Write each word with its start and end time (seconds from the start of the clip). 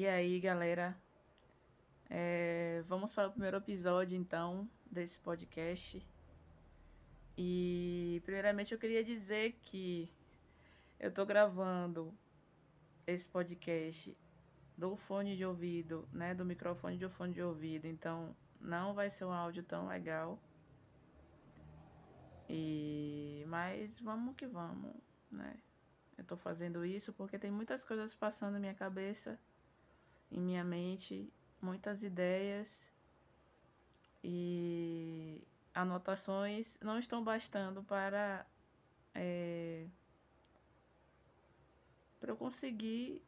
E 0.00 0.08
aí, 0.08 0.40
galera? 0.40 0.96
É, 2.08 2.82
vamos 2.86 3.12
para 3.12 3.28
o 3.28 3.32
primeiro 3.32 3.58
episódio, 3.58 4.16
então, 4.16 4.66
desse 4.90 5.18
podcast. 5.18 6.02
E, 7.36 8.22
primeiramente, 8.24 8.72
eu 8.72 8.78
queria 8.78 9.04
dizer 9.04 9.58
que 9.60 10.10
eu 10.98 11.12
tô 11.12 11.26
gravando 11.26 12.14
esse 13.06 13.28
podcast 13.28 14.16
do 14.74 14.96
fone 14.96 15.36
de 15.36 15.44
ouvido, 15.44 16.08
né? 16.10 16.34
Do 16.34 16.46
microfone 16.46 16.96
de 16.96 17.06
fone 17.10 17.34
de 17.34 17.42
ouvido. 17.42 17.84
Então, 17.86 18.34
não 18.58 18.94
vai 18.94 19.10
ser 19.10 19.26
um 19.26 19.32
áudio 19.32 19.62
tão 19.62 19.86
legal. 19.86 20.40
E 22.48 23.44
mas 23.48 24.00
vamos 24.00 24.34
que 24.34 24.46
vamos, 24.46 24.96
né? 25.30 25.58
Eu 26.16 26.24
tô 26.24 26.38
fazendo 26.38 26.86
isso 26.86 27.12
porque 27.12 27.38
tem 27.38 27.50
muitas 27.50 27.84
coisas 27.84 28.14
passando 28.14 28.54
na 28.54 28.60
minha 28.60 28.74
cabeça, 28.74 29.38
em 30.30 30.40
minha 30.40 30.64
mente, 30.64 31.32
muitas 31.60 32.02
ideias 32.02 32.86
e 34.22 35.42
anotações 35.74 36.78
não 36.80 36.98
estão 36.98 37.22
bastando 37.22 37.82
para 37.82 38.46
é, 39.14 39.86
para 42.20 42.32
eu 42.32 42.36
conseguir 42.36 43.22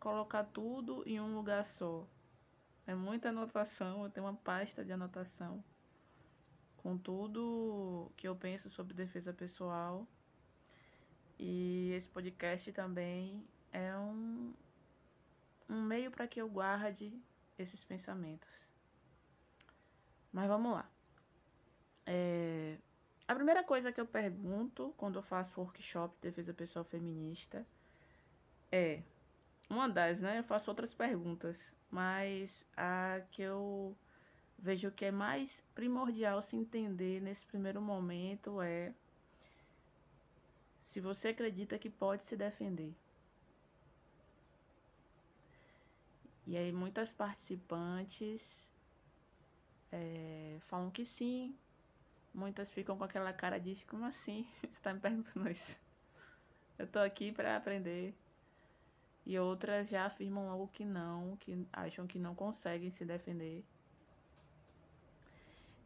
colocar 0.00 0.44
tudo 0.44 1.02
em 1.06 1.20
um 1.20 1.34
lugar 1.34 1.64
só. 1.64 2.06
É 2.86 2.94
muita 2.94 3.30
anotação, 3.30 4.04
eu 4.04 4.10
tenho 4.10 4.26
uma 4.26 4.34
pasta 4.34 4.84
de 4.84 4.92
anotação 4.92 5.62
com 6.76 6.96
tudo 6.96 8.12
que 8.16 8.28
eu 8.28 8.36
penso 8.36 8.70
sobre 8.70 8.94
defesa 8.94 9.32
pessoal. 9.32 10.06
E 11.38 11.90
esse 11.92 12.08
podcast 12.08 12.70
também 12.72 13.44
é 13.72 13.96
um, 13.96 14.54
um 15.68 15.82
meio 15.82 16.10
para 16.10 16.26
que 16.26 16.40
eu 16.40 16.48
guarde 16.48 17.12
esses 17.58 17.84
pensamentos. 17.84 18.50
Mas 20.32 20.48
vamos 20.48 20.72
lá. 20.72 20.88
É, 22.04 22.76
a 23.26 23.34
primeira 23.34 23.64
coisa 23.64 23.90
que 23.92 24.00
eu 24.00 24.06
pergunto 24.06 24.94
quando 24.96 25.18
eu 25.18 25.22
faço 25.22 25.60
workshop 25.60 26.14
de 26.16 26.28
defesa 26.28 26.54
pessoal 26.54 26.84
feminista 26.84 27.66
é 28.70 29.02
uma 29.68 29.88
das, 29.88 30.20
né? 30.20 30.38
Eu 30.38 30.44
faço 30.44 30.70
outras 30.70 30.94
perguntas, 30.94 31.72
mas 31.90 32.64
a 32.76 33.20
que 33.32 33.42
eu 33.42 33.96
vejo 34.58 34.90
que 34.90 35.04
é 35.04 35.10
mais 35.10 35.62
primordial 35.74 36.40
se 36.42 36.56
entender 36.56 37.20
nesse 37.20 37.44
primeiro 37.46 37.80
momento 37.80 38.62
é 38.62 38.94
se 40.82 41.00
você 41.00 41.28
acredita 41.28 41.78
que 41.78 41.90
pode 41.90 42.24
se 42.24 42.36
defender. 42.36 42.94
E 46.46 46.56
aí 46.56 46.72
muitas 46.72 47.10
participantes 47.10 48.70
é, 49.90 50.58
falam 50.60 50.90
que 50.90 51.04
sim, 51.04 51.56
muitas 52.32 52.70
ficam 52.70 52.96
com 52.96 53.04
aquela 53.04 53.32
cara 53.32 53.58
de 53.58 53.84
como 53.86 54.04
assim? 54.04 54.46
Você 54.60 54.66
está 54.66 54.94
me 54.94 55.00
perguntando 55.00 55.50
isso? 55.50 55.76
Eu 56.78 56.86
tô 56.86 56.98
aqui 56.98 57.32
para 57.32 57.56
aprender. 57.56 58.14
E 59.24 59.36
outras 59.38 59.88
já 59.88 60.06
afirmam 60.06 60.46
logo 60.46 60.68
que 60.68 60.84
não, 60.84 61.36
que 61.38 61.66
acham 61.72 62.06
que 62.06 62.18
não 62.18 62.34
conseguem 62.34 62.90
se 62.92 63.04
defender. 63.04 63.64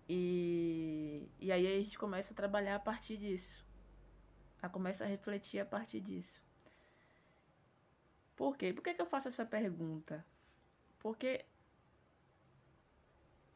E, 0.07 1.27
e 1.39 1.51
aí 1.51 1.67
a 1.67 1.83
gente 1.83 1.99
começa 1.99 2.35
a 2.35 2.37
trabalhar 2.37 2.77
a 2.77 2.81
partir 2.81 3.17
disso. 3.17 3.65
A 4.61 4.69
começa 4.69 5.05
a 5.05 5.07
refletir 5.07 5.61
a 5.61 5.65
partir 5.65 6.01
disso. 6.01 6.43
Por 8.37 8.57
quê? 8.57 8.73
Por 8.75 8.83
que, 8.83 8.93
que 8.93 9.01
eu 9.01 9.07
faço 9.07 9.29
essa 9.29 9.47
pergunta? 9.47 10.25
Porque 11.01 11.45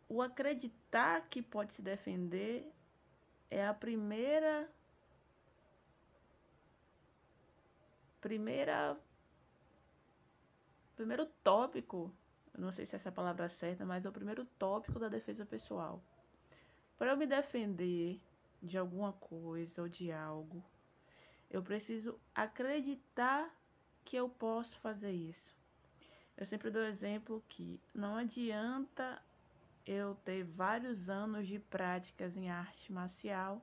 o 0.09 0.21
acreditar 0.21 1.28
que 1.28 1.41
pode 1.41 1.72
se 1.72 1.82
defender 1.82 2.72
é 3.50 3.65
a 3.65 3.75
primeira 3.75 4.69
primeira 8.21 8.99
primeiro 10.97 11.27
tópico, 11.43 12.10
não 12.56 12.72
sei 12.72 12.87
se 12.87 12.97
essa 12.97 13.10
é 13.10 13.12
palavra 13.12 13.49
certa, 13.49 13.84
mas 13.84 14.05
é 14.05 14.09
o 14.09 14.12
primeiro 14.12 14.47
tópico 14.59 14.99
da 14.99 15.09
defesa 15.09 15.44
pessoal. 15.44 16.03
Para 16.97 17.11
eu 17.11 17.16
me 17.16 17.26
defender 17.26 18.21
de 18.62 18.78
alguma 18.78 19.12
coisa 19.12 19.82
ou 19.82 19.88
de 19.88 20.11
algo, 20.11 20.65
eu 21.50 21.62
preciso 21.62 22.19
acreditar 22.34 23.55
que 24.05 24.16
eu 24.16 24.28
posso 24.28 24.78
fazer 24.78 25.12
isso. 25.12 25.55
Eu 26.37 26.47
sempre 26.47 26.71
dou 26.71 26.83
exemplo 26.83 27.43
que 27.49 27.81
não 27.95 28.17
adianta 28.17 29.22
eu 29.87 30.15
ter 30.25 30.43
vários 30.45 31.09
anos 31.09 31.47
de 31.47 31.59
práticas 31.59 32.37
em 32.37 32.50
arte 32.50 32.93
marcial 32.93 33.62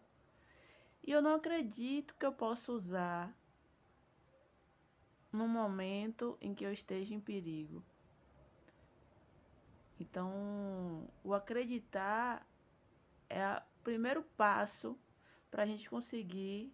e 1.03 1.11
eu 1.11 1.21
não 1.21 1.35
acredito 1.35 2.15
que 2.15 2.25
eu 2.25 2.31
possa 2.31 2.71
usar 2.71 3.35
no 5.31 5.47
momento 5.47 6.37
em 6.39 6.53
que 6.53 6.63
eu 6.63 6.71
esteja 6.71 7.13
em 7.13 7.19
perigo. 7.19 7.83
Então, 9.99 11.07
o 11.23 11.33
acreditar 11.33 12.45
é 13.29 13.57
o 13.57 13.83
primeiro 13.83 14.23
passo 14.35 14.97
para 15.49 15.63
a 15.63 15.65
gente 15.65 15.89
conseguir 15.89 16.73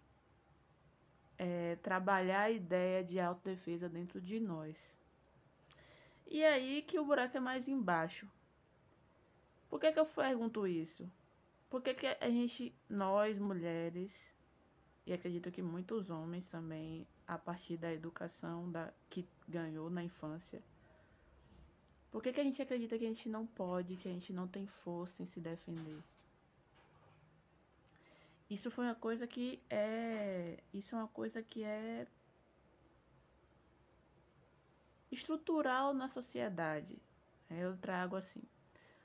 é, 1.36 1.76
trabalhar 1.76 2.42
a 2.42 2.50
ideia 2.50 3.04
de 3.04 3.20
autodefesa 3.20 3.88
dentro 3.88 4.20
de 4.20 4.40
nós. 4.40 4.98
E 6.30 6.44
aí 6.44 6.82
que 6.82 6.98
o 6.98 7.04
buraco 7.04 7.36
é 7.36 7.40
mais 7.40 7.68
embaixo. 7.68 8.28
Por 9.68 9.80
que, 9.80 9.90
que 9.90 9.98
eu 9.98 10.06
pergunto 10.06 10.66
isso? 10.66 11.10
Por 11.70 11.82
que, 11.82 11.94
que 11.94 12.06
a 12.06 12.28
gente, 12.28 12.74
nós 12.88 13.38
mulheres, 13.38 14.12
e 15.06 15.12
acredito 15.12 15.50
que 15.50 15.62
muitos 15.62 16.10
homens 16.10 16.48
também, 16.48 17.06
a 17.26 17.38
partir 17.38 17.76
da 17.76 17.92
educação 17.92 18.70
da, 18.70 18.92
que 19.08 19.26
ganhou 19.46 19.88
na 19.90 20.02
infância, 20.02 20.62
por 22.10 22.22
que, 22.22 22.32
que 22.32 22.40
a 22.40 22.44
gente 22.44 22.60
acredita 22.60 22.98
que 22.98 23.04
a 23.04 23.08
gente 23.08 23.28
não 23.28 23.46
pode, 23.46 23.96
que 23.96 24.08
a 24.08 24.12
gente 24.12 24.32
não 24.32 24.46
tem 24.46 24.66
força 24.66 25.22
em 25.22 25.26
se 25.26 25.40
defender? 25.40 26.02
Isso 28.50 28.70
foi 28.70 28.86
uma 28.86 28.94
coisa 28.94 29.26
que 29.26 29.60
é. 29.68 30.58
Isso 30.72 30.94
é 30.94 30.98
uma 30.98 31.08
coisa 31.08 31.42
que 31.42 31.62
é 31.62 32.06
estrutural 35.10 35.94
na 35.94 36.08
sociedade. 36.08 37.00
Eu 37.50 37.76
trago 37.76 38.16
assim. 38.16 38.42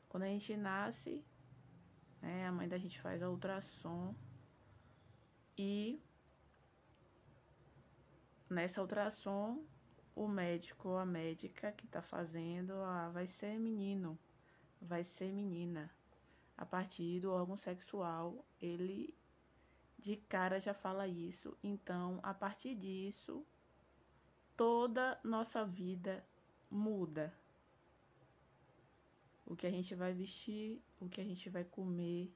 Quando 0.10 0.24
a 0.24 0.28
gente 0.28 0.56
nasce, 0.56 1.24
né, 2.22 2.48
a 2.48 2.52
mãe 2.52 2.68
da 2.68 2.78
gente 2.78 3.00
faz 3.02 3.22
a 3.22 3.30
ultrassom 3.30 4.14
e 5.58 6.02
nessa 8.50 8.82
ultrassom 8.82 9.64
o 10.16 10.28
médico 10.28 10.90
ou 10.90 10.98
a 10.98 11.06
médica 11.06 11.72
que 11.72 11.86
está 11.86 12.02
fazendo 12.02 12.74
ah, 12.74 13.10
vai 13.10 13.26
ser 13.26 13.58
menino, 13.60 14.18
vai 14.82 15.04
ser 15.04 15.32
menina. 15.32 15.90
A 16.56 16.66
partir 16.66 17.20
do 17.20 17.32
órgão 17.32 17.58
sexual, 17.58 18.46
ele 18.62 19.16
de 19.98 20.18
cara 20.18 20.60
já 20.60 20.74
fala 20.74 21.08
isso. 21.08 21.58
Então, 21.64 22.20
a 22.22 22.34
partir 22.34 22.76
disso, 22.76 23.46
toda 24.56 25.20
nossa 25.24 25.66
vida 25.66 26.26
muda. 26.70 27.34
O 29.46 29.56
que 29.56 29.68
a 29.68 29.72
gente 29.72 29.94
vai 29.94 30.14
vestir, 30.14 30.82
o 31.00 31.10
que 31.10 31.22
a 31.22 31.24
gente 31.24 31.50
vai 31.50 31.64
comer, 31.64 32.34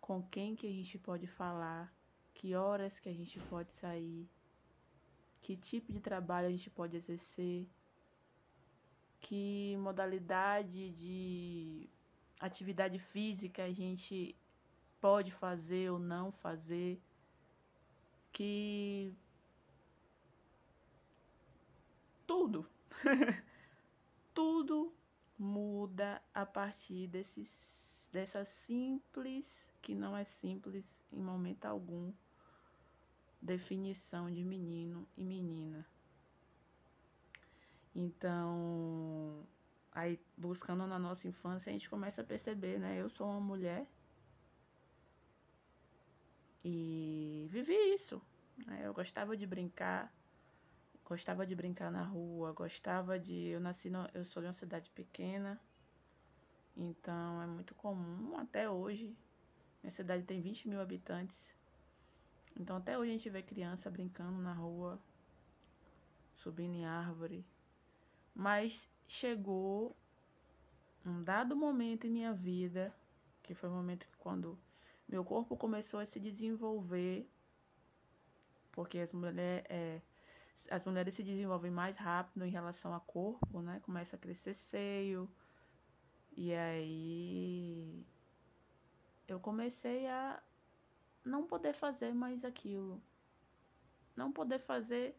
com 0.00 0.22
quem 0.22 0.54
que 0.54 0.66
a 0.66 0.72
gente 0.72 0.98
pode 0.98 1.26
falar, 1.26 1.92
que 2.34 2.54
horas 2.54 2.98
que 2.98 3.08
a 3.08 3.12
gente 3.12 3.38
pode 3.40 3.72
sair, 3.72 4.28
que 5.40 5.56
tipo 5.56 5.92
de 5.92 6.00
trabalho 6.00 6.48
a 6.48 6.50
gente 6.50 6.70
pode 6.70 6.96
exercer, 6.96 7.66
que 9.20 9.76
modalidade 9.78 10.90
de 10.90 11.88
atividade 12.38 12.98
física 12.98 13.64
a 13.64 13.72
gente 13.72 14.34
pode 15.00 15.30
fazer 15.30 15.90
ou 15.90 15.98
não 15.98 16.30
fazer, 16.32 17.00
que 18.32 19.14
tudo, 22.30 22.64
tudo 24.32 24.94
muda 25.36 26.22
a 26.32 26.46
partir 26.46 27.08
desses, 27.08 28.08
dessa 28.12 28.44
simples, 28.44 29.68
que 29.82 29.96
não 29.96 30.16
é 30.16 30.22
simples 30.22 31.02
em 31.12 31.20
momento 31.20 31.64
algum, 31.64 32.12
definição 33.42 34.30
de 34.30 34.44
menino 34.44 35.04
e 35.16 35.24
menina. 35.24 35.84
Então, 37.92 39.44
aí 39.90 40.16
buscando 40.36 40.86
na 40.86 41.00
nossa 41.00 41.26
infância, 41.26 41.68
a 41.68 41.72
gente 41.72 41.90
começa 41.90 42.20
a 42.20 42.24
perceber, 42.24 42.78
né? 42.78 42.96
Eu 42.96 43.10
sou 43.10 43.26
uma 43.26 43.40
mulher 43.40 43.84
e 46.64 47.48
vivi 47.50 47.74
isso. 47.92 48.22
Né? 48.64 48.82
Eu 48.84 48.94
gostava 48.94 49.36
de 49.36 49.48
brincar, 49.48 50.14
gostava 51.10 51.44
de 51.44 51.56
brincar 51.56 51.90
na 51.90 52.04
rua, 52.04 52.52
gostava 52.52 53.18
de. 53.18 53.48
Eu 53.48 53.58
nasci, 53.58 53.90
no, 53.90 54.08
eu 54.14 54.24
sou 54.24 54.40
de 54.40 54.46
uma 54.46 54.52
cidade 54.52 54.88
pequena, 54.90 55.60
então 56.76 57.42
é 57.42 57.46
muito 57.48 57.74
comum 57.74 58.38
até 58.38 58.70
hoje. 58.70 59.12
Minha 59.82 59.90
cidade 59.90 60.22
tem 60.22 60.40
20 60.40 60.68
mil 60.68 60.80
habitantes. 60.80 61.52
Então 62.56 62.76
até 62.76 62.96
hoje 62.96 63.10
a 63.10 63.14
gente 63.14 63.28
vê 63.28 63.42
criança 63.42 63.90
brincando 63.90 64.38
na 64.40 64.52
rua, 64.52 65.00
subindo 66.36 66.74
em 66.74 66.84
árvore. 66.84 67.44
Mas 68.32 68.88
chegou 69.08 69.96
um 71.04 71.24
dado 71.24 71.56
momento 71.56 72.06
em 72.06 72.10
minha 72.10 72.32
vida, 72.32 72.94
que 73.42 73.52
foi 73.52 73.68
o 73.68 73.72
momento 73.72 74.06
que 74.06 74.16
quando 74.16 74.56
meu 75.08 75.24
corpo 75.24 75.56
começou 75.56 75.98
a 75.98 76.06
se 76.06 76.20
desenvolver, 76.20 77.28
porque 78.70 78.98
as 78.98 79.12
mulheres, 79.12 79.64
é, 79.68 80.00
as 80.70 80.84
mulheres 80.84 81.14
se 81.14 81.22
desenvolvem 81.22 81.70
mais 81.70 81.96
rápido 81.96 82.44
em 82.44 82.50
relação 82.50 82.94
a 82.94 83.00
corpo, 83.00 83.60
né? 83.60 83.80
Começa 83.80 84.16
a 84.16 84.18
crescer 84.18 84.54
seio. 84.54 85.30
E 86.36 86.54
aí 86.54 88.06
eu 89.26 89.40
comecei 89.40 90.06
a 90.06 90.42
não 91.24 91.46
poder 91.46 91.72
fazer 91.72 92.14
mais 92.14 92.44
aquilo. 92.44 93.02
Não 94.16 94.32
poder 94.32 94.58
fazer, 94.58 95.16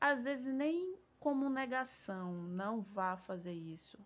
às 0.00 0.24
vezes 0.24 0.52
nem 0.52 0.98
como 1.18 1.48
negação, 1.48 2.32
não 2.32 2.80
vá 2.82 3.16
fazer 3.16 3.52
isso. 3.52 3.98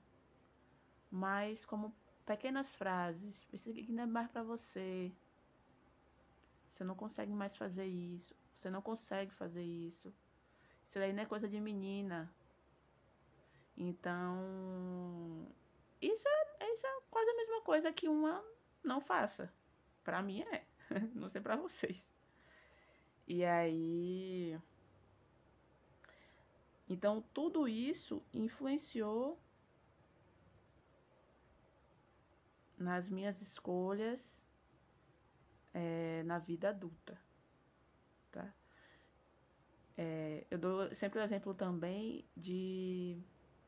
Mas 1.10 1.64
como 1.64 1.94
pequenas 2.28 2.74
frases. 2.74 3.46
Isso 3.50 3.70
aqui 3.70 3.90
não 3.90 4.02
é 4.02 4.06
mais 4.06 4.30
para 4.30 4.42
você. 4.42 5.10
Você 6.66 6.84
não 6.84 6.94
consegue 6.94 7.32
mais 7.32 7.56
fazer 7.56 7.86
isso. 7.86 8.36
Você 8.54 8.68
não 8.68 8.82
consegue 8.82 9.32
fazer 9.32 9.64
isso. 9.64 10.12
Isso 10.88 10.98
daí 10.98 11.12
não 11.12 11.22
é 11.22 11.26
coisa 11.26 11.46
de 11.46 11.60
menina. 11.60 12.32
Então, 13.76 15.46
isso 16.00 16.26
é, 16.26 16.72
isso 16.72 16.86
é 16.86 17.00
quase 17.10 17.30
a 17.30 17.36
mesma 17.36 17.60
coisa 17.60 17.92
que 17.92 18.08
uma 18.08 18.42
não 18.82 18.98
faça. 18.98 19.52
Pra 20.02 20.22
mim 20.22 20.40
é. 20.40 20.64
não 21.14 21.28
sei 21.28 21.42
pra 21.42 21.56
vocês. 21.56 22.10
E 23.26 23.44
aí. 23.44 24.58
Então, 26.88 27.22
tudo 27.34 27.68
isso 27.68 28.22
influenciou 28.32 29.38
nas 32.78 33.10
minhas 33.10 33.42
escolhas 33.42 34.40
é, 35.74 36.22
na 36.24 36.38
vida 36.38 36.70
adulta, 36.70 37.20
tá? 38.32 38.54
É, 39.96 40.36
eu 40.50 40.58
dou 40.58 40.94
sempre 40.94 41.18
o 41.18 41.22
exemplo 41.22 41.54
também 41.54 42.24
de 42.36 43.16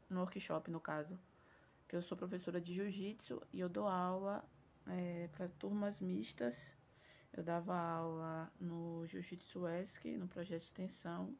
no 0.08 0.20
workshop, 0.20 0.70
no 0.70 0.80
caso, 0.80 1.18
que 1.88 1.96
eu 1.96 2.02
sou 2.02 2.16
professora 2.16 2.60
de 2.60 2.74
jiu-jitsu 2.74 3.42
e 3.52 3.60
eu 3.60 3.68
dou 3.68 3.86
aula 3.86 4.44
é, 4.86 5.28
para 5.32 5.48
turmas 5.48 6.00
mistas. 6.00 6.74
Eu 7.32 7.44
dava 7.44 7.76
aula 7.76 8.52
no 8.60 9.06
Jiu-Jitsu 9.06 9.68
ESC, 9.68 10.16
no 10.16 10.26
projeto 10.26 10.62
de 10.62 10.66
extensão 10.66 11.32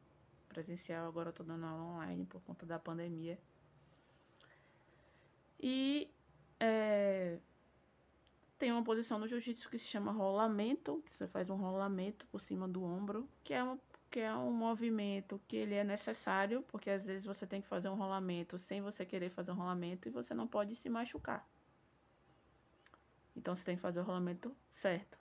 presencial, 0.47 1.07
agora 1.07 1.29
eu 1.29 1.33
tô 1.33 1.43
dando 1.43 1.65
aula 1.65 1.83
online 1.83 2.25
por 2.25 2.41
conta 2.43 2.65
da 2.65 2.79
pandemia. 2.79 3.37
E 5.59 6.09
é, 6.59 7.39
tem 8.57 8.71
uma 8.71 8.83
posição 8.83 9.19
no 9.19 9.27
jiu-jitsu 9.27 9.69
que 9.69 9.77
se 9.77 9.85
chama 9.85 10.11
rolamento, 10.11 11.01
que 11.05 11.13
você 11.13 11.27
faz 11.27 11.49
um 11.49 11.55
rolamento 11.55 12.25
por 12.27 12.39
cima 12.41 12.67
do 12.67 12.83
ombro, 12.83 13.27
que 13.43 13.53
é, 13.53 13.63
uma, 13.63 13.79
que 14.11 14.19
é 14.19 14.33
um 14.35 14.51
movimento 14.51 15.41
que 15.47 15.55
ele 15.55 15.73
é 15.73 15.83
necessário, 15.83 16.61
porque 16.67 16.89
às 16.89 17.03
vezes 17.03 17.25
você 17.25 17.47
tem 17.47 17.61
que 17.61 17.67
fazer 17.67 17.89
um 17.89 17.95
rolamento 17.95 18.59
sem 18.59 18.81
você 18.81 19.05
querer 19.05 19.29
fazer 19.29 19.51
um 19.51 19.55
rolamento 19.55 20.07
e 20.07 20.11
você 20.11 20.33
não 20.33 20.47
pode 20.47 20.75
se 20.75 20.89
machucar. 20.89 21.47
Então 23.35 23.55
você 23.55 23.63
tem 23.63 23.75
que 23.75 23.81
fazer 23.81 24.01
o 24.01 24.03
rolamento 24.03 24.55
certo. 24.69 25.17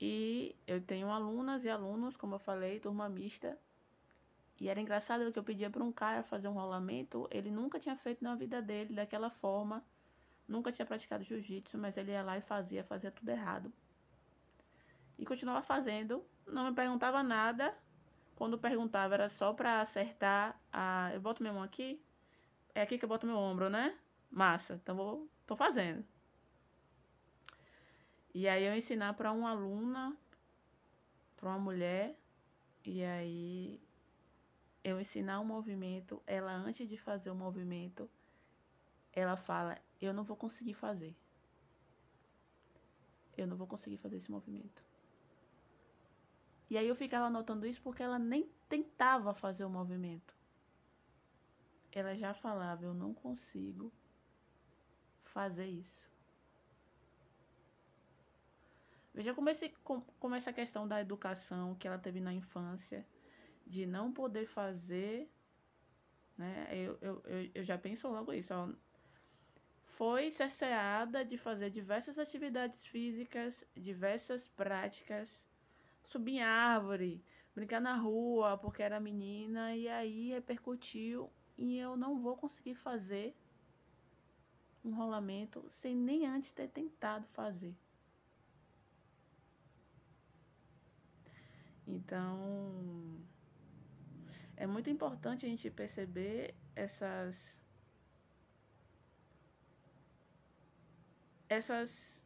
E 0.00 0.54
eu 0.66 0.80
tenho 0.80 1.08
alunas 1.08 1.64
e 1.64 1.70
alunos, 1.70 2.16
como 2.16 2.34
eu 2.34 2.38
falei, 2.38 2.80
turma 2.80 3.08
mista. 3.08 3.56
E 4.60 4.68
era 4.68 4.80
engraçado 4.80 5.32
que 5.32 5.38
eu 5.38 5.44
pedia 5.44 5.70
para 5.70 5.84
um 5.84 5.92
cara 5.92 6.22
fazer 6.22 6.48
um 6.48 6.52
rolamento, 6.52 7.28
ele 7.30 7.50
nunca 7.50 7.78
tinha 7.78 7.96
feito 7.96 8.22
na 8.24 8.34
vida 8.34 8.60
dele 8.60 8.94
daquela 8.94 9.30
forma 9.30 9.82
Nunca 10.48 10.70
tinha 10.70 10.86
praticado 10.86 11.24
jiu-jitsu, 11.24 11.76
mas 11.76 11.96
ele 11.96 12.12
ia 12.12 12.22
lá 12.22 12.38
e 12.38 12.40
fazia, 12.40 12.84
fazia 12.84 13.10
tudo 13.10 13.28
errado. 13.28 13.72
E 15.18 15.24
continuava 15.24 15.62
fazendo, 15.62 16.24
não 16.46 16.68
me 16.68 16.74
perguntava 16.74 17.22
nada. 17.22 17.74
Quando 18.36 18.58
perguntava 18.58 19.14
era 19.14 19.28
só 19.28 19.52
para 19.52 19.80
acertar 19.80 20.60
a. 20.72 21.10
Eu 21.14 21.20
boto 21.20 21.42
minha 21.42 21.54
mão 21.54 21.62
aqui? 21.62 22.00
É 22.74 22.82
aqui 22.82 22.98
que 22.98 23.04
eu 23.04 23.08
boto 23.08 23.26
meu 23.26 23.36
ombro, 23.36 23.70
né? 23.70 23.96
Massa, 24.30 24.74
então 24.74 24.94
vou, 24.94 25.28
tô 25.46 25.56
fazendo. 25.56 26.04
E 28.34 28.46
aí 28.46 28.64
eu 28.64 28.76
ensinar 28.76 29.14
para 29.14 29.32
uma 29.32 29.50
aluna, 29.50 30.14
para 31.36 31.48
uma 31.48 31.58
mulher, 31.58 32.14
e 32.84 33.02
aí 33.02 33.80
eu 34.84 35.00
ensinar 35.00 35.40
um 35.40 35.44
movimento, 35.44 36.22
ela 36.26 36.52
antes 36.52 36.86
de 36.86 36.98
fazer 36.98 37.30
o 37.30 37.34
movimento, 37.34 38.10
ela 39.12 39.36
fala: 39.36 39.78
Eu 40.00 40.12
não 40.12 40.22
vou 40.22 40.36
conseguir 40.36 40.74
fazer. 40.74 41.16
Eu 43.36 43.46
não 43.46 43.56
vou 43.56 43.66
conseguir 43.66 43.96
fazer 43.96 44.16
esse 44.16 44.30
movimento. 44.30 44.84
E 46.68 46.76
aí 46.76 46.88
eu 46.88 46.96
ficava 46.96 47.30
notando 47.30 47.66
isso 47.66 47.80
porque 47.80 48.02
ela 48.02 48.18
nem 48.18 48.50
tentava 48.68 49.32
fazer 49.32 49.64
o 49.64 49.70
movimento. 49.70 50.34
Ela 51.92 52.14
já 52.14 52.34
falava: 52.34 52.84
Eu 52.84 52.92
não 52.92 53.14
consigo 53.14 53.92
fazer 55.22 55.66
isso. 55.66 56.06
Veja 59.14 59.32
como, 59.32 59.48
esse, 59.48 59.70
como 60.18 60.34
essa 60.34 60.52
questão 60.52 60.86
da 60.86 61.00
educação 61.00 61.74
que 61.74 61.88
ela 61.88 61.98
teve 61.98 62.20
na 62.20 62.34
infância, 62.34 63.06
de 63.66 63.86
não 63.86 64.12
poder 64.12 64.46
fazer, 64.46 65.30
né? 66.36 66.68
Eu, 66.70 66.98
eu, 67.00 67.22
eu, 67.54 67.64
já 67.64 67.78
penso 67.78 68.08
logo 68.08 68.30
isso, 68.34 68.52
ó, 68.52 68.68
foi 69.82 70.30
cerceada 70.30 71.24
de 71.24 71.38
fazer 71.38 71.70
diversas 71.70 72.18
atividades 72.18 72.84
físicas, 72.84 73.64
diversas 73.74 74.46
práticas, 74.48 75.45
subir 76.06 76.36
em 76.36 76.42
árvore, 76.42 77.22
brincar 77.54 77.80
na 77.80 77.96
rua 77.96 78.58
porque 78.58 78.82
era 78.82 79.00
menina 79.00 79.74
e 79.74 79.88
aí 79.88 80.28
repercutiu 80.30 81.30
e 81.56 81.78
eu 81.78 81.96
não 81.96 82.20
vou 82.20 82.36
conseguir 82.36 82.74
fazer 82.74 83.34
um 84.84 84.94
rolamento 84.94 85.64
sem 85.68 85.94
nem 85.94 86.26
antes 86.26 86.52
ter 86.52 86.68
tentado 86.68 87.26
fazer. 87.28 87.74
Então, 91.86 93.20
é 94.56 94.66
muito 94.66 94.90
importante 94.90 95.46
a 95.46 95.48
gente 95.48 95.70
perceber 95.70 96.54
essas 96.74 97.58
essas. 101.48 102.22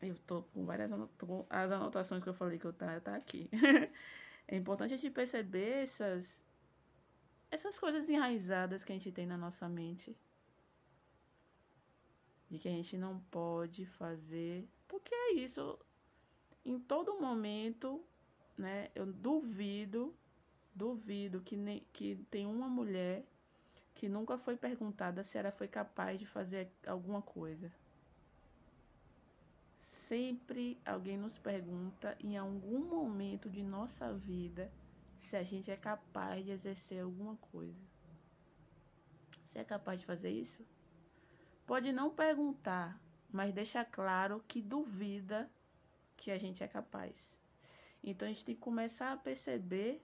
Eu 0.00 0.16
tô 0.26 0.42
com 0.42 0.64
várias 0.64 0.92
anotações, 0.92 1.46
as 1.50 1.72
anotações 1.72 2.22
que 2.22 2.28
eu 2.28 2.34
falei 2.34 2.58
que 2.58 2.64
eu 2.64 2.72
tá, 2.72 3.00
tá 3.00 3.16
aqui. 3.16 3.50
é 4.46 4.56
importante 4.56 4.94
a 4.94 4.96
gente 4.96 5.12
perceber 5.12 5.82
essas, 5.82 6.42
essas 7.50 7.78
coisas 7.78 8.08
enraizadas 8.08 8.84
que 8.84 8.92
a 8.92 8.94
gente 8.94 9.10
tem 9.10 9.26
na 9.26 9.36
nossa 9.36 9.68
mente. 9.68 10.16
De 12.48 12.58
que 12.58 12.68
a 12.68 12.72
gente 12.72 12.96
não 12.96 13.18
pode 13.30 13.86
fazer. 13.86 14.68
Porque 14.86 15.12
é 15.12 15.32
isso. 15.34 15.78
Em 16.64 16.78
todo 16.78 17.20
momento, 17.20 18.02
né? 18.56 18.90
Eu 18.94 19.06
duvido, 19.06 20.14
duvido 20.74 21.40
que, 21.40 21.56
nem, 21.56 21.84
que 21.92 22.16
tem 22.30 22.46
uma 22.46 22.68
mulher 22.68 23.24
que 23.94 24.08
nunca 24.08 24.38
foi 24.38 24.56
perguntada 24.56 25.24
se 25.24 25.36
ela 25.36 25.50
foi 25.50 25.66
capaz 25.66 26.18
de 26.20 26.24
fazer 26.24 26.70
alguma 26.86 27.20
coisa. 27.20 27.70
Sempre 30.08 30.80
alguém 30.86 31.18
nos 31.18 31.36
pergunta 31.36 32.16
em 32.18 32.38
algum 32.38 32.82
momento 32.82 33.50
de 33.50 33.62
nossa 33.62 34.14
vida 34.14 34.72
se 35.18 35.36
a 35.36 35.42
gente 35.42 35.70
é 35.70 35.76
capaz 35.76 36.42
de 36.42 36.50
exercer 36.50 37.02
alguma 37.02 37.36
coisa. 37.36 37.78
Você 39.42 39.58
é 39.58 39.64
capaz 39.64 40.00
de 40.00 40.06
fazer 40.06 40.30
isso? 40.30 40.66
Pode 41.66 41.92
não 41.92 42.08
perguntar, 42.08 42.98
mas 43.30 43.52
deixa 43.52 43.84
claro 43.84 44.42
que 44.48 44.62
duvida 44.62 45.50
que 46.16 46.30
a 46.30 46.38
gente 46.38 46.64
é 46.64 46.68
capaz. 46.68 47.36
Então 48.02 48.26
a 48.26 48.32
gente 48.32 48.46
tem 48.46 48.54
que 48.54 48.62
começar 48.62 49.12
a 49.12 49.18
perceber 49.18 50.02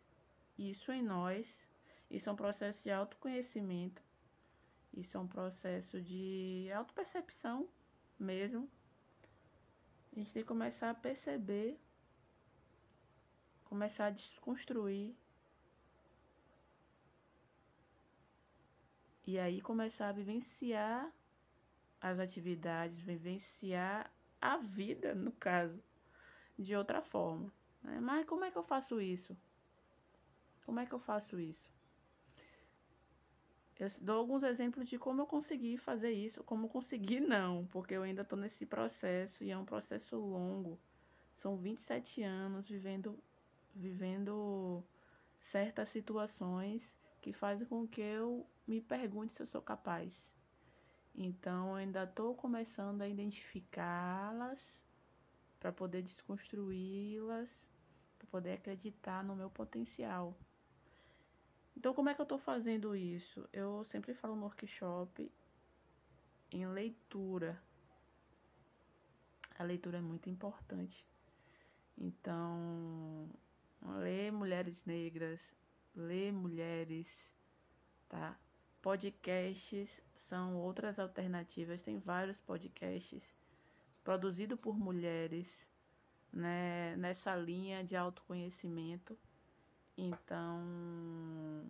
isso 0.59 0.93
em 0.93 1.03
nós. 1.03 1.67
Isso 2.11 2.29
é 2.29 2.33
um 2.33 2.37
processo 2.37 2.83
de 2.83 2.91
autoconhecimento. 2.91 4.03
Isso 4.93 5.17
é 5.17 5.21
um 5.21 5.27
processo 5.27 5.99
de 5.99 6.71
autopercepção 6.75 7.67
mesmo 8.19 8.69
a 10.15 10.19
gente 10.21 10.33
tem 10.33 10.43
que 10.43 10.49
começar 10.49 10.91
a 10.91 10.95
perceber 10.95 11.79
começar 13.65 14.07
a 14.07 14.11
desconstruir 14.11 15.17
e 19.27 19.37
aí 19.37 19.61
começar 19.61 20.11
a 20.11 20.13
vivenciar 20.13 21.13
as 22.01 22.21
atividades, 22.21 23.01
vivenciar 23.01 24.09
a 24.41 24.59
vida, 24.59 25.13
no 25.13 25.33
caso, 25.33 25.83
de 26.57 26.77
outra 26.77 27.03
forma. 27.03 27.53
Né? 27.83 27.99
Mas 27.99 28.27
como 28.27 28.45
é 28.45 28.51
que 28.53 28.59
eu 28.59 28.63
faço 28.63 29.01
isso? 29.01 29.37
Como 30.65 30.79
é 30.79 30.87
que 30.87 30.93
eu 30.93 31.01
faço 31.01 31.41
isso? 31.41 31.74
Eu 33.79 33.89
dou 34.01 34.19
alguns 34.19 34.43
exemplos 34.45 34.89
de 34.89 34.99
como 34.99 35.23
eu 35.23 35.27
consegui 35.27 35.77
fazer 35.77 36.13
isso, 36.13 36.45
como 36.45 36.69
consegui 36.69 37.19
não, 37.21 37.67
porque 37.67 37.95
eu 37.95 38.03
ainda 38.03 38.23
estou 38.23 38.39
nesse 38.39 38.65
processo 38.65 39.43
e 39.43 39.51
é 39.51 39.59
um 39.59 39.65
processo 39.65 40.17
longo. 40.17 40.79
São 41.35 41.57
27 41.57 42.23
anos 42.23 42.69
vivendo, 42.69 43.19
vivendo 43.75 44.85
certas 45.41 45.89
situações 45.89 46.97
que 47.21 47.33
fazem 47.33 47.67
com 47.67 47.87
que 47.87 48.01
eu 48.01 48.47
me 48.67 48.81
pergunte 48.81 49.33
se 49.33 49.43
eu 49.43 49.47
sou 49.47 49.61
capaz. 49.61 50.33
Então, 51.15 51.71
eu 51.71 51.75
ainda 51.77 52.05
estou 52.05 52.35
começando 52.35 53.03
a 53.03 53.09
identificá-las 53.09 54.83
para 55.61 55.73
poder 55.73 56.03
desconstruí-las, 56.03 57.71
para 58.19 58.27
poder 58.29 58.53
acreditar 58.53 59.23
no 59.25 59.35
meu 59.35 59.49
potencial. 59.49 60.37
Então, 61.85 61.93
como 61.93 62.09
é 62.09 62.15
que 62.15 62.21
eu 62.23 62.25
estou 62.25 62.39
fazendo 62.39 62.97
isso? 62.97 63.47
Eu 63.53 63.85
sempre 63.85 64.15
falo 64.15 64.35
no 64.35 64.45
workshop 64.45 65.31
em 66.51 66.67
leitura. 66.67 67.63
A 69.59 69.65
leitura 69.65 69.99
é 69.99 70.01
muito 70.01 70.31
importante. 70.31 71.07
Então, 71.99 73.29
ler 74.01 74.33
mulheres 74.33 74.83
negras, 74.87 75.55
ler 75.95 76.33
mulheres, 76.33 77.31
tá? 78.09 78.35
Podcasts 78.81 80.01
são 80.15 80.57
outras 80.57 80.99
alternativas. 80.99 81.83
Tem 81.83 81.99
vários 81.99 82.41
podcasts 82.41 83.23
produzidos 84.03 84.59
por 84.59 84.79
mulheres, 84.79 85.69
né, 86.33 86.97
nessa 86.97 87.37
linha 87.37 87.85
de 87.85 87.95
autoconhecimento. 87.95 89.19
Então, 89.97 91.65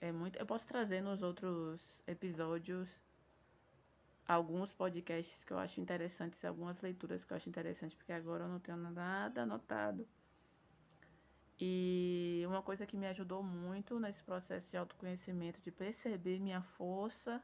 é 0.00 0.10
muito. 0.10 0.38
Eu 0.38 0.46
posso 0.46 0.66
trazer 0.66 1.02
nos 1.02 1.22
outros 1.22 2.02
episódios 2.06 2.88
alguns 4.26 4.72
podcasts 4.72 5.44
que 5.44 5.52
eu 5.52 5.58
acho 5.58 5.80
interessantes, 5.80 6.44
algumas 6.44 6.80
leituras 6.80 7.24
que 7.24 7.32
eu 7.32 7.36
acho 7.36 7.48
interessantes, 7.48 7.96
porque 7.96 8.12
agora 8.12 8.44
eu 8.44 8.48
não 8.48 8.60
tenho 8.60 8.78
nada 8.78 9.42
anotado. 9.42 10.08
E 11.58 12.42
uma 12.46 12.62
coisa 12.62 12.86
que 12.86 12.96
me 12.96 13.06
ajudou 13.08 13.42
muito 13.42 14.00
nesse 14.00 14.22
processo 14.22 14.70
de 14.70 14.78
autoconhecimento, 14.78 15.60
de 15.60 15.70
perceber 15.70 16.38
minha 16.38 16.62
força, 16.62 17.42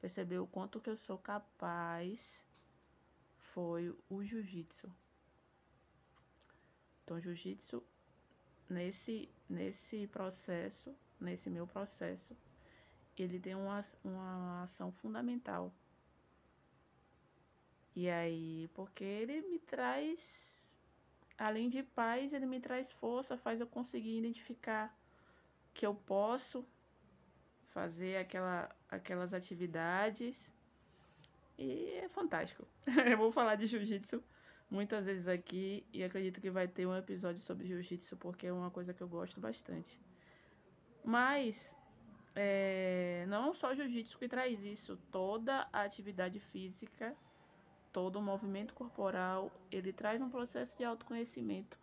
perceber 0.00 0.38
o 0.38 0.46
quanto 0.46 0.80
que 0.80 0.88
eu 0.88 0.96
sou 0.96 1.18
capaz, 1.18 2.42
foi 3.52 3.94
o 4.08 4.24
jiu-jitsu. 4.24 4.90
Então, 7.04 7.20
jiu-jitsu, 7.20 7.82
nesse, 8.68 9.28
nesse 9.48 10.06
processo, 10.08 10.94
nesse 11.20 11.48
meu 11.50 11.66
processo, 11.66 12.36
ele 13.16 13.38
tem 13.38 13.54
uma, 13.54 13.84
uma 14.04 14.62
ação 14.64 14.92
fundamental. 14.92 15.72
E 17.94 18.10
aí, 18.10 18.68
porque 18.74 19.04
ele 19.04 19.40
me 19.42 19.58
traz 19.58 20.20
além 21.38 21.68
de 21.68 21.82
paz, 21.82 22.32
ele 22.32 22.46
me 22.46 22.60
traz 22.60 22.90
força, 22.92 23.36
faz 23.36 23.60
eu 23.60 23.66
conseguir 23.66 24.18
identificar 24.18 24.94
que 25.74 25.86
eu 25.86 25.94
posso 25.94 26.66
fazer 27.68 28.16
aquela, 28.16 28.74
aquelas 28.88 29.34
atividades. 29.34 30.50
E 31.58 31.90
é 32.02 32.08
fantástico. 32.08 32.66
eu 33.10 33.18
vou 33.18 33.30
falar 33.32 33.56
de 33.56 33.66
jiu-jitsu 33.66 34.22
muitas 34.70 35.04
vezes 35.06 35.28
aqui 35.28 35.86
e 35.92 36.02
acredito 36.02 36.40
que 36.40 36.50
vai 36.50 36.66
ter 36.66 36.86
um 36.86 36.96
episódio 36.96 37.40
sobre 37.42 37.66
jiu-jitsu 37.66 38.16
porque 38.16 38.46
é 38.46 38.52
uma 38.52 38.70
coisa 38.70 38.92
que 38.92 39.02
eu 39.02 39.08
gosto 39.08 39.40
bastante. 39.40 40.00
Mas 41.04 41.74
é, 42.34 43.24
não 43.28 43.54
só 43.54 43.74
jiu-jitsu 43.74 44.18
que 44.18 44.28
traz 44.28 44.62
isso, 44.62 44.98
toda 45.10 45.68
a 45.72 45.82
atividade 45.82 46.40
física 46.40 47.16
todo 47.96 48.16
o 48.16 48.22
movimento 48.22 48.74
corporal, 48.74 49.50
ele 49.72 49.90
traz 49.90 50.20
um 50.20 50.28
processo 50.28 50.76
de 50.76 50.84
autoconhecimento. 50.84 51.78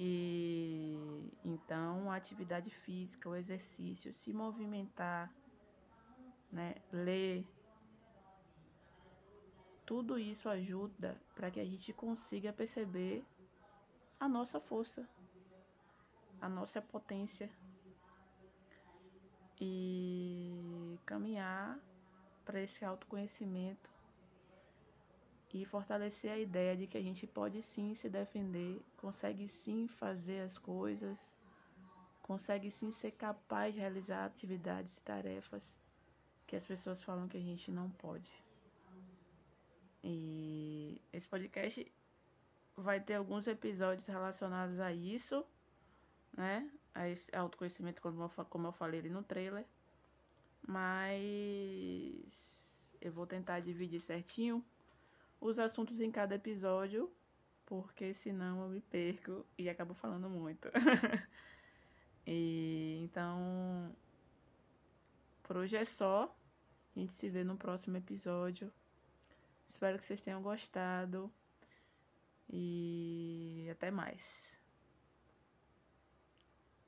E 0.00 1.30
então 1.44 2.10
a 2.10 2.16
atividade 2.16 2.70
física, 2.70 3.28
o 3.28 3.36
exercício, 3.36 4.10
se 4.14 4.32
movimentar, 4.32 5.30
né, 6.50 6.76
ler, 6.90 7.46
tudo 9.86 10.18
isso 10.18 10.48
ajuda 10.48 11.16
para 11.34 11.50
que 11.50 11.60
a 11.60 11.64
gente 11.64 11.92
consiga 11.92 12.52
perceber 12.52 13.24
a 14.18 14.28
nossa 14.28 14.60
força, 14.60 15.06
a 16.40 16.48
nossa 16.48 16.80
potência 16.80 17.50
e 19.60 20.98
caminhar 21.04 21.78
para 22.44 22.60
esse 22.60 22.84
autoconhecimento 22.84 23.90
e 25.52 25.64
fortalecer 25.64 26.32
a 26.32 26.38
ideia 26.38 26.76
de 26.76 26.86
que 26.86 26.98
a 26.98 27.02
gente 27.02 27.26
pode 27.26 27.62
sim 27.62 27.94
se 27.94 28.08
defender, 28.10 28.82
consegue 28.96 29.46
sim 29.46 29.86
fazer 29.86 30.40
as 30.40 30.58
coisas, 30.58 31.32
consegue 32.22 32.70
sim 32.70 32.90
ser 32.90 33.12
capaz 33.12 33.72
de 33.72 33.80
realizar 33.80 34.24
atividades 34.24 34.96
e 34.96 35.00
tarefas 35.02 35.78
que 36.44 36.56
as 36.56 36.64
pessoas 36.64 37.00
falam 37.04 37.28
que 37.28 37.36
a 37.36 37.40
gente 37.40 37.70
não 37.70 37.88
pode. 37.88 38.43
E 40.06 41.00
esse 41.14 41.26
podcast 41.26 41.90
vai 42.76 43.00
ter 43.00 43.14
alguns 43.14 43.46
episódios 43.46 44.06
relacionados 44.06 44.78
a 44.78 44.92
isso, 44.92 45.42
né? 46.36 46.70
A 46.94 47.08
esse 47.08 47.34
autoconhecimento, 47.34 48.02
como 48.02 48.66
eu 48.66 48.72
falei 48.72 49.00
ali 49.00 49.08
no 49.08 49.22
trailer. 49.22 49.64
Mas 50.66 51.74
eu 53.00 53.10
vou 53.12 53.26
tentar 53.26 53.60
dividir 53.60 53.98
certinho 53.98 54.62
os 55.40 55.58
assuntos 55.58 55.98
em 55.98 56.10
cada 56.10 56.34
episódio, 56.34 57.10
porque 57.64 58.12
senão 58.12 58.62
eu 58.62 58.68
me 58.68 58.82
perco 58.82 59.46
e 59.56 59.70
acabo 59.70 59.94
falando 59.94 60.28
muito. 60.28 60.68
e 62.26 63.00
então, 63.02 63.90
por 65.42 65.56
hoje 65.56 65.76
é 65.76 65.84
só. 65.86 66.36
A 66.94 67.00
gente 67.00 67.12
se 67.14 67.30
vê 67.30 67.42
no 67.42 67.56
próximo 67.56 67.96
episódio. 67.96 68.70
Espero 69.68 69.98
que 69.98 70.06
vocês 70.06 70.22
tenham 70.22 70.42
gostado. 70.42 71.32
E 72.48 73.68
até 73.70 73.90
mais. 73.90 74.53